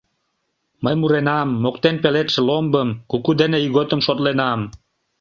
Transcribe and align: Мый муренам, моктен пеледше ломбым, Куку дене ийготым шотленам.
Мый 0.83 0.95
муренам, 1.01 1.49
моктен 1.63 1.95
пеледше 2.03 2.41
ломбым, 2.47 2.89
Куку 3.09 3.31
дене 3.41 3.57
ийготым 3.65 3.99
шотленам. 4.05 4.59